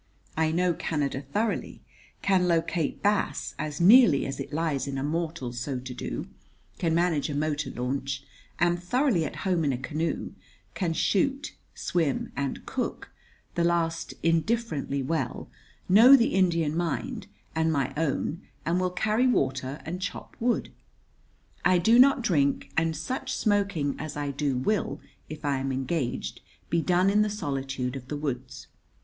I 0.35 0.51
know 0.51 0.73
Canada 0.73 1.21
thoroughly; 1.21 1.79
can 2.23 2.47
locate 2.47 3.03
bass, 3.03 3.53
as 3.59 3.79
nearly 3.79 4.25
as 4.25 4.39
it 4.39 4.51
lies 4.51 4.87
in 4.87 4.97
a 4.97 5.03
mortal 5.03 5.53
so 5.53 5.77
to 5.77 5.93
do; 5.93 6.27
can 6.79 6.95
manage 6.95 7.29
a 7.29 7.35
motor 7.35 7.69
launch; 7.69 8.23
am 8.59 8.77
thoroughly 8.77 9.25
at 9.25 9.35
home 9.45 9.63
in 9.63 9.71
a 9.71 9.77
canoe; 9.77 10.31
can 10.73 10.93
shoot, 10.93 11.53
swim, 11.75 12.31
and 12.35 12.65
cook 12.65 13.11
the 13.53 13.63
last 13.63 14.15
indifferently 14.23 15.03
well; 15.03 15.51
know 15.87 16.15
the 16.15 16.33
Indian 16.33 16.75
mind 16.75 17.27
and 17.53 17.71
my 17.71 17.93
own 17.95 18.41
and 18.65 18.79
will 18.81 18.89
carry 18.89 19.27
water 19.27 19.83
and 19.85 20.01
chop 20.01 20.35
wood. 20.39 20.71
I 21.63 21.77
do 21.77 21.99
not 21.99 22.23
drink, 22.23 22.71
and 22.75 22.95
such 22.95 23.33
smoking 23.35 23.95
as 23.99 24.17
I 24.17 24.31
do 24.31 24.57
will, 24.57 24.99
if 25.29 25.45
I 25.45 25.59
am 25.59 25.71
engaged, 25.71 26.41
be 26.71 26.81
done 26.81 27.11
in 27.11 27.21
the 27.21 27.29
solitude 27.29 27.95
of 27.95 28.07
the 28.07 28.17
woods. 28.17 28.65